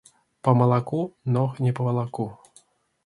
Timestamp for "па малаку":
0.47-1.01